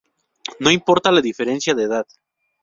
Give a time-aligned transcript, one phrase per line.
[0.59, 2.07] No importaba la diferencia de edad.